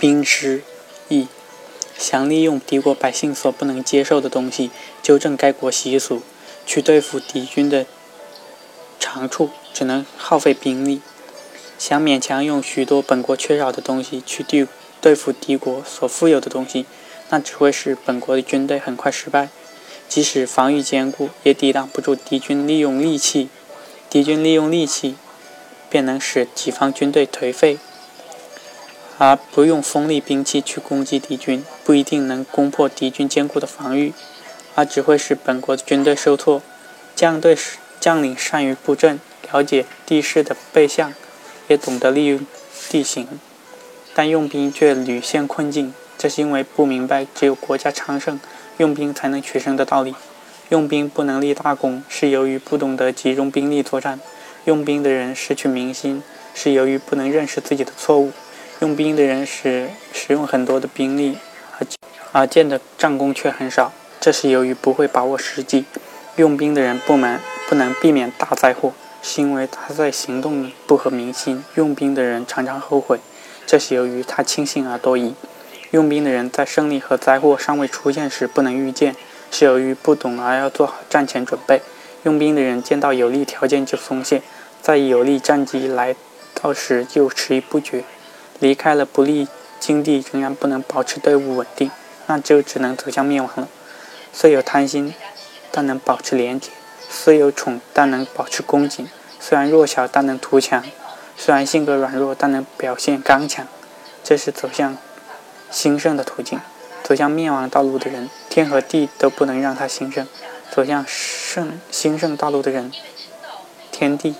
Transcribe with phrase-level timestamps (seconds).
[0.00, 0.62] 兵之
[1.08, 1.28] 役，
[1.98, 4.70] 想利用敌国百姓所不能接受的东西，
[5.02, 6.22] 纠正该国习俗，
[6.64, 7.84] 去对付敌军的
[8.98, 11.00] 长处，只能耗费兵力；
[11.78, 14.66] 想勉强用许多本国缺少的东西去对
[15.02, 16.86] 对付敌国所富有的东西，
[17.28, 19.50] 那只会使本国的军队很快失败。
[20.08, 23.50] 即使防御坚固，也抵挡不住敌军利用利器。
[24.08, 25.16] 敌军利用利器，
[25.90, 27.78] 便能使己方军队颓废。
[29.22, 34.14] 而不用锋利兵器去攻击敌军，不一定能攻破敌军坚固的防御，
[34.74, 36.62] 而只会使本国的军队受挫。
[37.14, 37.54] 将对
[38.00, 39.20] 将领善于布阵，
[39.52, 41.12] 了解地势的背向，
[41.68, 42.46] 也懂得利用
[42.88, 43.28] 地形，
[44.14, 45.92] 但用兵却屡陷困境。
[46.16, 48.40] 这是因为不明白只有国家昌盛，
[48.78, 50.14] 用兵才能取胜的道理。
[50.70, 54.18] 用兵不能立大功，是由于不懂得集中兵力作战。
[54.64, 56.22] 用兵的人失去民心，
[56.54, 58.32] 是由于不能认识自己的错误。
[58.80, 61.36] 用兵的人使使用很多的兵力，
[61.78, 61.86] 而
[62.32, 65.84] 而建的战功却很少，这是由于不会把握时机。
[66.36, 67.38] 用兵的人不能
[67.68, 71.62] 不能避免大灾祸，是因为他在行动不合民心。
[71.74, 73.20] 用兵的人常常后悔，
[73.66, 75.34] 这是由于他轻信而多疑。
[75.90, 79.14] 用兵的人在胜利和灾祸尚未出现时不能预见，
[79.50, 81.82] 是由于不懂而要做好战前准备。
[82.22, 84.40] 用兵的人见到有利条件就松懈，
[84.80, 86.16] 在有利战机来
[86.54, 88.04] 到时就迟疑不决。
[88.60, 89.48] 离开了不利
[89.80, 91.90] 境地，仍然不能保持队伍稳定，
[92.26, 93.66] 那就只能走向灭亡了。
[94.32, 95.12] 虽有贪心，
[95.72, 96.70] 但能保持廉洁；
[97.08, 99.06] 虽有宠，但能保持恭谨；
[99.40, 100.82] 虽然弱小，但能图强；
[101.36, 103.66] 虽然性格软弱，但能表现刚强。
[104.22, 104.96] 这是走向
[105.70, 106.60] 兴盛的途径。
[107.02, 110.26] 走向灭亡道路的人，天和地都不能让他兴盛；
[110.70, 112.92] 走向盛兴盛道路的人，
[113.90, 114.36] 天地。